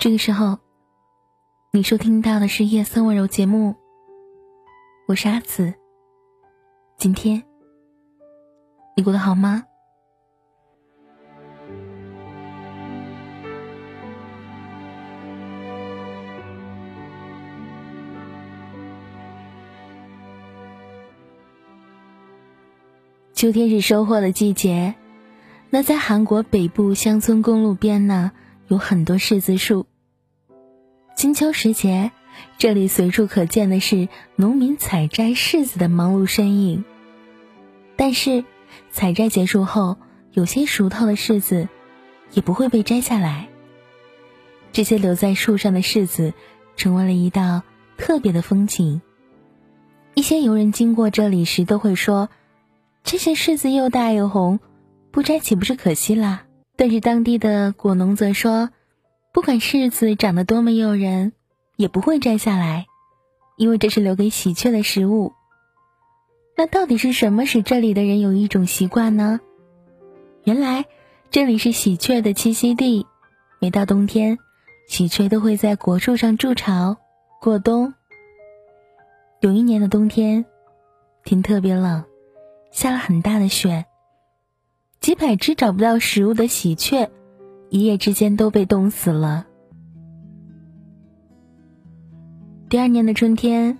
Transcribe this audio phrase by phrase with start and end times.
[0.00, 0.58] 这个时候，
[1.72, 3.76] 你收听到的是夜色温柔节目，
[5.06, 5.74] 我是阿紫。
[6.96, 7.42] 今天
[8.96, 9.64] 你过得好吗？
[23.34, 24.94] 秋天是收获的季节，
[25.68, 28.32] 那在韩国北部乡村公路边呢，
[28.68, 29.89] 有很多柿子树。
[31.20, 32.12] 金秋时节，
[32.56, 36.82] 这里随处可见的是农民采摘柿子的忙碌身影。
[37.94, 38.42] 但是，
[38.90, 39.98] 采摘结束后，
[40.32, 41.68] 有些熟透的柿子
[42.32, 43.50] 也不会被摘下来。
[44.72, 46.32] 这些留在树上的柿子，
[46.74, 47.64] 成为了一道
[47.98, 49.02] 特别的风景。
[50.14, 52.30] 一些游人经过这里时，都会说。
[53.04, 54.58] 这些柿子又大又红，
[55.10, 56.44] 不摘岂不是可惜啦？
[56.76, 58.70] 但是当地的果农则说，
[59.32, 61.32] 不管柿子长得多么诱人，
[61.76, 62.86] 也不会摘下来，
[63.56, 65.32] 因为这是留给喜鹊的食物。
[66.56, 69.40] 那到底是什么使这里的人有一种习惯呢？
[70.44, 70.86] 原来
[71.30, 73.06] 这里是喜鹊的栖息地，
[73.60, 74.38] 每到冬天，
[74.88, 76.96] 喜鹊都会在果树上筑巢
[77.40, 77.94] 过冬。
[79.40, 80.44] 有一年的冬天，
[81.24, 82.04] 天特别冷。
[82.72, 83.86] 下了很大的雪，
[85.00, 87.10] 几百只找不到食物的喜鹊，
[87.70, 89.46] 一夜之间都被冻死了。
[92.68, 93.78] 第二年的春天，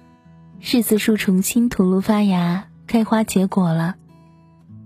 [0.60, 3.96] 柿子树重新吐露发芽、开花结果了。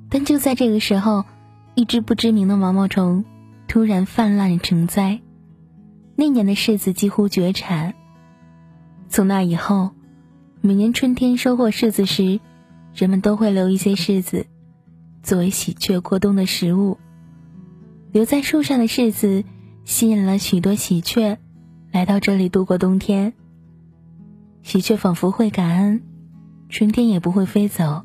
[0.08, 1.26] 但就在这个时候，
[1.74, 3.26] 一只不知名的毛毛虫
[3.68, 5.20] 突然泛滥成灾，
[6.16, 7.92] 那年的柿子几乎绝产。
[9.10, 9.90] 从那以后，
[10.62, 12.40] 每年春天收获柿子时，
[12.94, 14.46] 人们都会留一些柿子，
[15.22, 16.96] 作为喜鹊过冬的食物。
[18.14, 19.42] 留在树上的柿子
[19.84, 21.36] 吸引了许多喜鹊
[21.90, 23.32] 来到这里度过冬天。
[24.62, 26.00] 喜鹊仿佛会感恩，
[26.68, 28.04] 春天也不会飞走，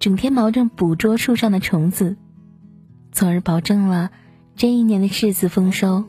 [0.00, 2.16] 整天忙着捕捉树上的虫子，
[3.12, 4.10] 从而保证了
[4.56, 6.04] 这一年的柿子丰收。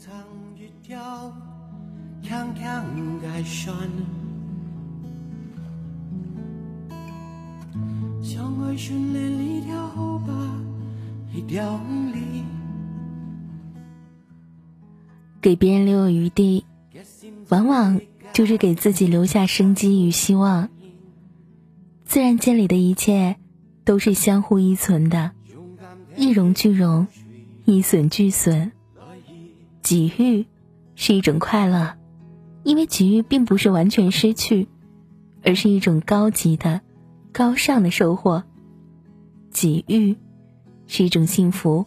[8.75, 10.33] 训练一条后吧，
[11.33, 11.79] 一条。
[15.41, 16.65] 给别人留有余地，
[17.49, 18.01] 往往
[18.33, 20.69] 就是给自己留下生机与希望。
[22.05, 23.35] 自然界里的一切
[23.83, 25.31] 都是相互依存的，
[26.15, 27.07] 一荣俱荣，
[27.65, 28.71] 一损俱损。
[29.81, 30.45] 给予
[30.95, 31.95] 是一种快乐，
[32.63, 34.67] 因为给予并不是完全失去，
[35.43, 36.81] 而是一种高级的、
[37.31, 38.43] 高尚的收获。
[39.51, 40.15] 给予
[40.87, 41.85] 是一种幸福，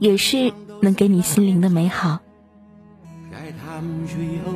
[0.00, 2.20] 也是能给你心灵的美好。
[3.80, 4.52] 淡水口，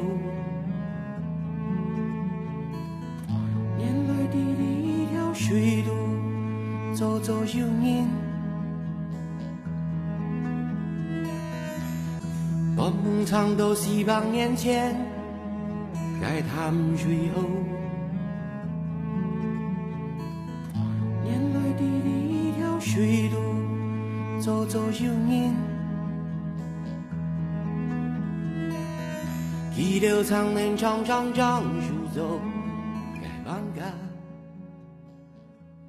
[3.79, 5.95] 年来的一条水路，
[6.93, 8.07] 走走又人。
[12.77, 14.95] 我们唱到四百年前，
[16.21, 17.41] 在淡水口，
[21.23, 25.74] 年来的一条水路，走走又人。
[29.77, 32.41] 该他们最后。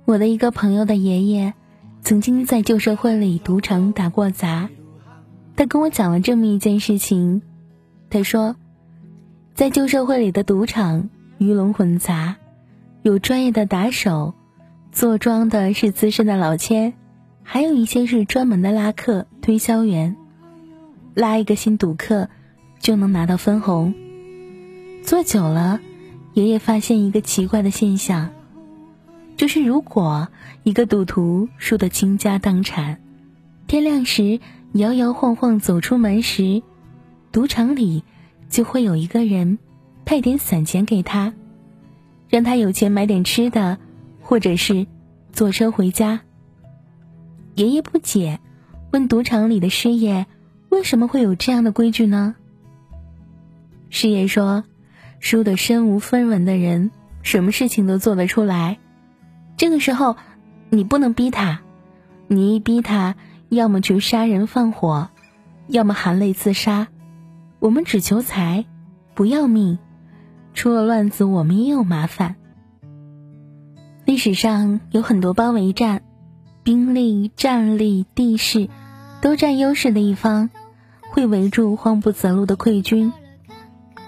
[0.05, 1.53] 我的一个朋友的爷爷，
[2.01, 4.69] 曾经在旧社会里赌场打过杂。
[5.55, 7.41] 他跟我讲了这么一件事情。
[8.09, 8.55] 他说，
[9.53, 12.35] 在旧社会里的赌场鱼龙混杂，
[13.03, 14.33] 有专业的打手。
[14.91, 16.93] 坐庄的是资深的老千，
[17.43, 20.15] 还有一些是专门的拉客推销员，
[21.13, 22.29] 拉一个新赌客
[22.79, 23.93] 就能拿到分红。
[25.03, 25.79] 做久了，
[26.33, 28.31] 爷爷发现一个奇怪的现象，
[29.37, 30.27] 就是如果
[30.63, 32.99] 一个赌徒输得倾家荡产，
[33.67, 34.39] 天亮时
[34.73, 36.61] 摇摇晃晃走出门时，
[37.31, 38.03] 赌场里
[38.49, 39.59] 就会有一个人
[40.05, 41.33] 派点散钱给他，
[42.29, 43.77] 让他有钱买点吃的。
[44.27, 44.87] 或者是
[45.33, 46.21] 坐车回家。
[47.53, 48.39] 爷爷不解，
[48.91, 50.25] 问赌场里的师爷
[50.69, 52.35] ：“为什么会有这样的规矩呢？”
[53.89, 54.63] 师爷说
[55.19, 56.91] ：“输得身无分文的人，
[57.21, 58.77] 什么事情都做得出来。
[59.57, 60.17] 这个时候，
[60.69, 61.61] 你不能逼他，
[62.27, 63.15] 你一逼他，
[63.49, 65.09] 要么去杀人放火，
[65.67, 66.87] 要么含泪自杀。
[67.59, 68.65] 我们只求财，
[69.13, 69.79] 不要命。
[70.53, 72.35] 出了乱子，我们也有麻烦。”
[74.05, 76.03] 历史上有很多包围战，
[76.63, 78.69] 兵力、战力、地势
[79.21, 80.49] 都占优势的一方，
[81.11, 83.13] 会围住慌不择路的溃军。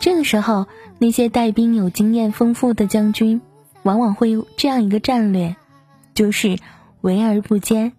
[0.07, 0.67] 这个时候，
[0.99, 3.41] 那些带兵有经验丰富的将军，
[3.83, 5.57] 往往会有这样一个战略，
[6.13, 6.59] 就是
[7.01, 7.91] 围而不坚，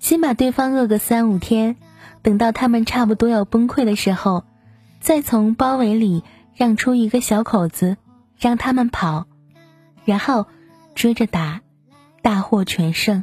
[0.00, 1.76] 先把对方饿个三五天，
[2.22, 4.42] 等到他们差不多要崩溃的时候，
[4.98, 6.24] 再从包围里
[6.56, 7.96] 让出一个小口子，
[8.36, 9.28] 让他们跑，
[10.04, 10.46] 然后
[10.96, 11.60] 追着打，
[12.22, 13.22] 大获全胜。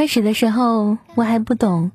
[0.00, 1.90] 开始的时候我还不懂，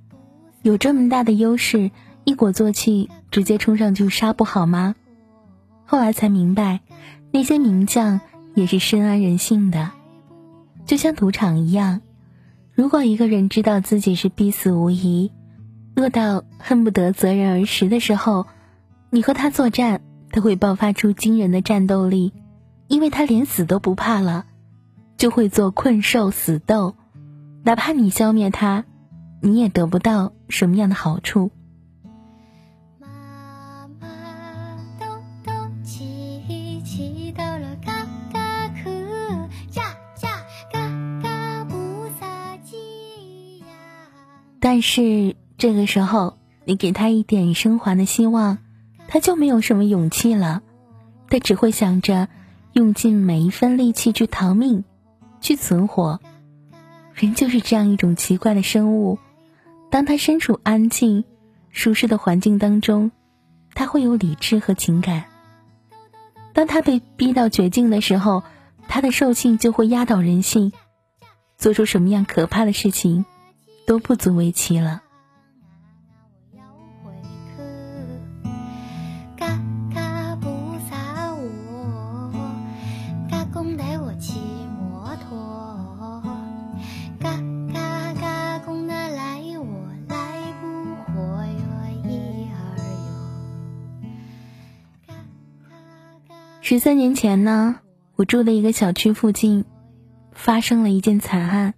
[0.62, 1.90] 有这么大的优势，
[2.24, 4.94] 一鼓作气直接冲上去杀不好吗？
[5.88, 6.81] 后来才明白，
[7.31, 8.22] 那些名将
[8.54, 9.90] 也是深谙人性的，
[10.86, 12.02] 就像赌场一样，
[12.75, 15.31] 如果一个人知道自己是必死无疑，
[15.96, 18.46] 饿到恨不得择人而食的时候，
[19.10, 22.34] 你和他作战，他会爆发出惊人的战斗力，
[22.88, 24.46] 因为他连死都不怕了，
[25.18, 26.94] 就会做困兽死斗。
[27.65, 28.85] 哪怕你消灭他，
[29.41, 31.50] 你也得不到什么样的好处。
[44.59, 48.59] 但是这个时候，你给他一点生还的希望，
[49.07, 50.62] 他就没有什么勇气了，
[51.29, 52.27] 他只会想着
[52.73, 54.83] 用尽每一分力气去逃命，
[55.41, 56.19] 去存活。
[57.15, 59.17] 人就是这样一种奇怪的生物，
[59.89, 61.23] 当他身处安静、
[61.71, 63.09] 舒适的环境当中，
[63.73, 65.23] 他会有理智和情感；
[66.53, 68.44] 当他被逼到绝境的时候，
[68.89, 70.73] 他的兽性就会压倒人性，
[71.57, 73.23] 做出什么样可怕的事情，
[73.88, 75.01] 都不足为奇了。
[96.67, 97.79] 十三年前呢，
[98.15, 99.65] 我住的一个小区附近，
[100.31, 101.75] 发生了一件惨案。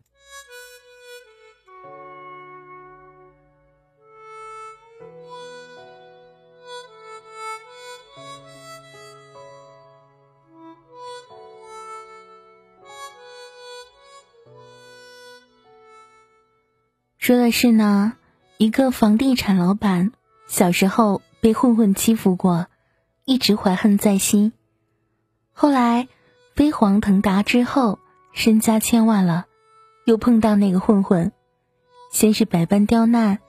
[17.17, 18.13] 说的是呢，
[18.55, 20.13] 一个房地产老板
[20.47, 22.67] 小时候被混混欺负过，
[23.25, 24.53] 一直怀恨在心。
[25.59, 26.07] 后来，
[26.54, 27.98] 飞黄腾达之后，
[28.31, 29.48] 身家千万了，
[30.06, 31.31] 又碰到那个混混，
[32.12, 33.39] 先是百般刁难，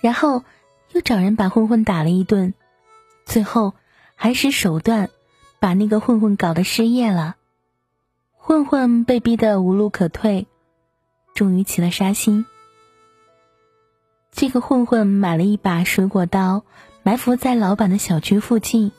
[0.00, 0.42] 然后
[0.92, 2.54] 又找人把混混打了一顿，
[3.26, 3.74] 最后
[4.14, 5.10] 还使手段，
[5.58, 7.36] 把那个混混搞得失业了。
[8.38, 10.46] 混混被逼得无路可退，
[11.34, 12.46] 终于起了杀心。
[14.32, 16.64] 这个混混买了一把水果刀，
[17.02, 18.92] 埋伏在老板的小区附近。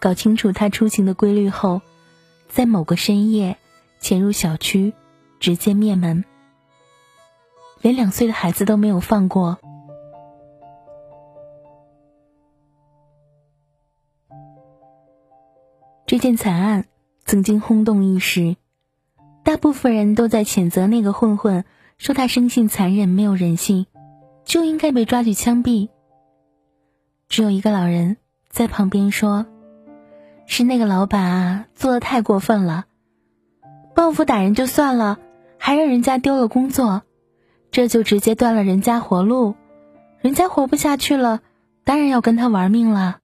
[0.00, 1.82] 搞清楚他出行的规律后，
[2.48, 3.58] 在某个深夜
[4.00, 4.94] 潜入小区，
[5.38, 6.24] 直接灭门，
[7.82, 9.58] 连两岁的孩子都没有放过。
[16.06, 16.86] 这件惨案
[17.26, 18.56] 曾经轰动一时，
[19.44, 21.66] 大部分人都在谴责那个混混，
[21.98, 23.86] 说他生性残忍，没有人性，
[24.46, 25.90] 就应该被抓去枪毙。
[27.28, 28.16] 只有一个老人
[28.48, 29.44] 在旁边说。
[30.52, 32.86] 是那个老板啊，做的太过分了，
[33.94, 35.16] 报复打人就算了，
[35.58, 37.02] 还让人家丢了工作，
[37.70, 39.54] 这就直接断了人家活路，
[40.20, 41.40] 人家活不下去了，
[41.84, 43.18] 当然要跟他玩命了。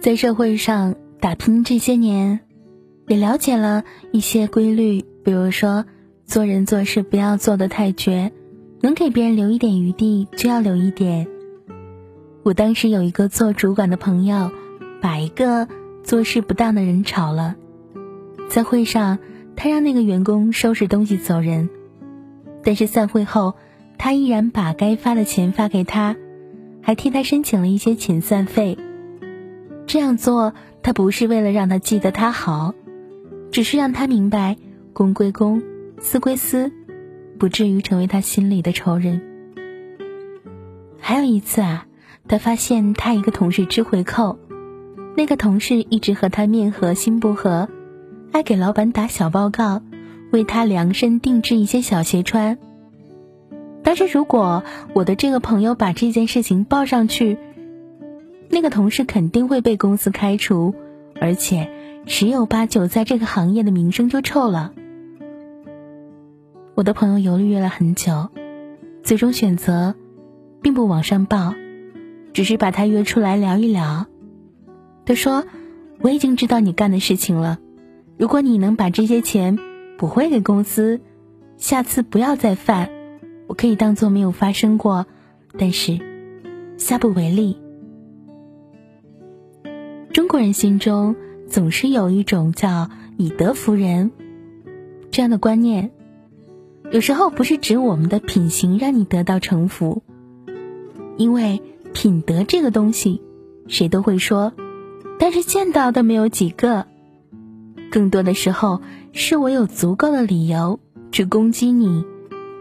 [0.00, 2.40] 在社会上打拼这些年，
[3.08, 5.84] 也了解了一些规律，比如说
[6.24, 8.32] 做人做事不要做的太绝。
[8.82, 11.28] 能给别人留一点余地，就要留一点。
[12.42, 14.50] 我当时有一个做主管的朋友，
[15.00, 15.68] 把一个
[16.02, 17.54] 做事不当的人炒了，
[18.48, 19.20] 在会上，
[19.54, 21.70] 他让那个员工收拾东西走人，
[22.64, 23.54] 但是散会后，
[23.98, 26.16] 他依然把该发的钱发给他，
[26.82, 28.76] 还替他申请了一些遣散费。
[29.86, 32.74] 这样做，他不是为了让他记得他好，
[33.52, 34.56] 只是让他明白
[34.92, 35.62] 公归公，
[36.00, 36.72] 私归私。
[37.42, 39.20] 不至于成为他心里的仇人。
[41.00, 41.86] 还有一次啊，
[42.28, 44.38] 他发现他一个同事吃回扣，
[45.16, 47.68] 那个同事一直和他面和心不和，
[48.30, 49.82] 爱给老板打小报告，
[50.30, 52.58] 为他量身定制一些小鞋穿。
[53.82, 54.62] 但是如果
[54.94, 57.38] 我的这个朋友把这件事情报上去，
[58.50, 60.76] 那个同事肯定会被公司开除，
[61.20, 61.68] 而且
[62.06, 64.72] 十有八九在这个行业的名声就臭了。
[66.74, 68.28] 我的朋友犹豫了很久，
[69.02, 69.94] 最终选择
[70.62, 71.54] 并不往上报，
[72.32, 74.06] 只是把他约出来聊一聊。
[75.04, 75.44] 他说
[76.00, 77.58] ：“我已经知道你干的事情了，
[78.16, 79.58] 如果你能把这些钱
[79.98, 81.00] 补回给公司，
[81.56, 82.90] 下次不要再犯。”
[83.48, 85.04] 我可以当做没有发生过，
[85.58, 85.98] 但是
[86.78, 87.58] 下不为例。
[90.10, 91.16] 中国人心中
[91.48, 92.88] 总是有一种叫
[93.18, 94.10] 以德服人
[95.10, 95.90] 这样的观念，
[96.92, 100.02] 有时候不是指我们的品行让你得到惩罚，
[101.16, 101.62] 因为
[101.94, 103.22] 品德这个东西
[103.66, 104.52] 谁都会说，
[105.18, 106.86] 但是见到的没有几个。
[107.90, 108.82] 更多的时候
[109.12, 110.80] 是我有足够的理由
[111.10, 112.04] 去攻击你。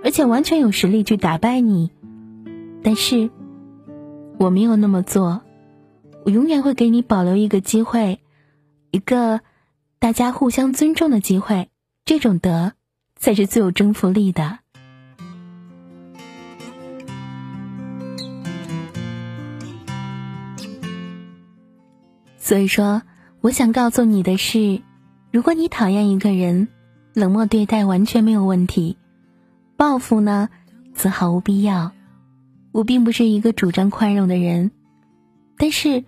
[0.04, 1.92] 而且完全有实力去打败你，
[2.82, 3.30] 但是
[4.40, 5.42] 我没有那么做。
[6.26, 8.20] 我永远会给你保留一个机会，
[8.90, 9.42] 一个
[10.00, 11.70] 大家互相尊重的机会。
[12.04, 12.74] 这种德
[13.22, 14.58] 才是最有征服力的。
[22.40, 23.04] 所以说，
[23.40, 24.82] 我想告诉你的是，
[25.32, 26.68] 如果你讨厌一个人，
[27.14, 28.98] 冷漠对待完全没有问题。
[29.78, 30.50] 报复呢，
[30.94, 31.92] 则毫无必要。
[32.72, 34.72] 我并不是一个主张宽容的人，
[35.58, 36.04] 但是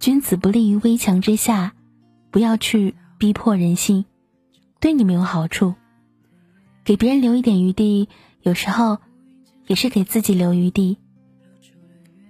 [0.00, 1.72] 君子不立于危墙之下，
[2.32, 4.04] 不要去逼迫人心，
[4.80, 5.74] 对你没有好处。
[6.88, 8.08] 给别人留一点余地，
[8.40, 8.96] 有时候
[9.66, 10.96] 也是给自己留余地。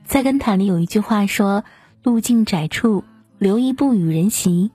[0.04, 1.62] 菜根谭里有一句话说
[2.02, 3.04] ：“路径窄处
[3.38, 4.72] 留一步与人行，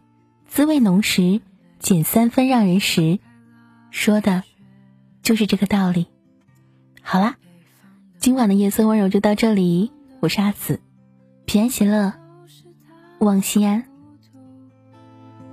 [0.47, 1.41] 滋味浓时
[1.79, 3.19] 减三分让人食。”
[3.91, 4.43] 说的。
[5.21, 6.07] 就是这个道理。
[7.01, 7.35] 好啦，
[8.19, 9.91] 今晚的夜色温柔就到这里。
[10.21, 10.79] 我是阿紫，
[11.43, 12.13] 平安喜乐，
[13.19, 13.83] 望西安。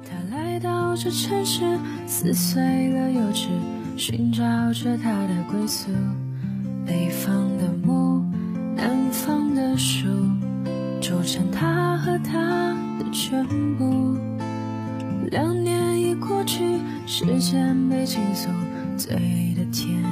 [0.04, 3.48] 他来到这城市，撕碎了幼稚，
[4.00, 4.42] 寻找
[4.72, 5.90] 着他的归宿。
[6.86, 8.24] 北方的木，
[8.74, 10.08] 南方的树，
[11.02, 14.16] 组成他和他的全部。
[15.30, 18.48] 两年已过去，时间被倾诉。
[18.96, 20.02] 醉的甜，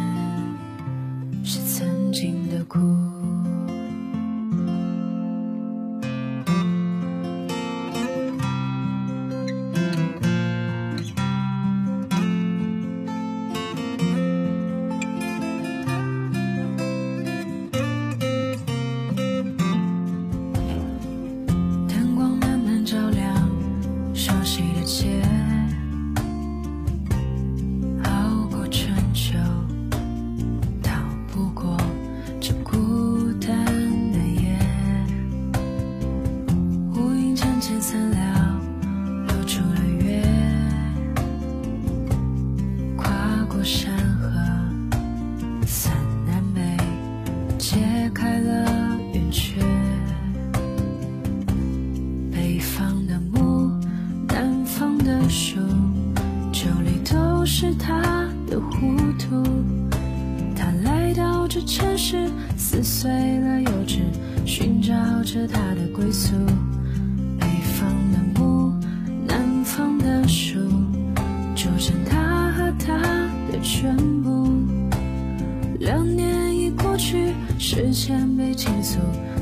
[77.79, 78.99] 去，时间被倾诉，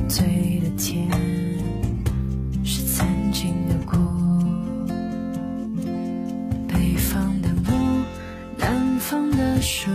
[0.08, 1.08] 醉的甜，
[2.62, 3.96] 是曾经的苦。
[6.68, 8.04] 北方的木，
[8.58, 9.90] 南方的树，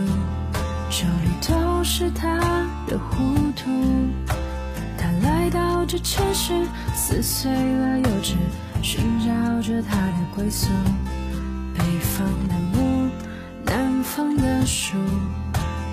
[0.90, 2.40] 这里都是他
[2.88, 3.70] 的糊涂。
[4.98, 8.34] 他来到这城市，撕碎了幼稚，
[8.82, 10.68] 寻找着他的归宿。
[11.78, 13.10] 北方的木，
[13.64, 14.98] 南方的树，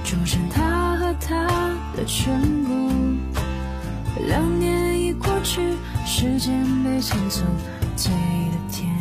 [0.02, 0.87] 组成他
[1.20, 1.46] 他
[1.96, 2.90] 的全部。
[4.26, 5.60] 两年已过去，
[6.04, 7.44] 时间被倾诉，
[7.96, 8.92] 醉的甜，